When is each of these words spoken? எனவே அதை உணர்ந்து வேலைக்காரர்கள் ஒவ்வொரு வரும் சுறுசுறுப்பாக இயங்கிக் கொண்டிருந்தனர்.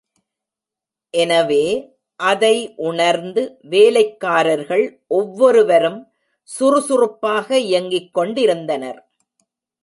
எனவே 1.13 1.65
அதை 2.19 2.55
உணர்ந்து 2.75 3.41
வேலைக்காரர்கள் 3.69 4.83
ஒவ்வொரு 5.11 5.65
வரும் 5.65 6.01
சுறுசுறுப்பாக 6.49 7.59
இயங்கிக் 7.59 8.13
கொண்டிருந்தனர். 8.13 8.99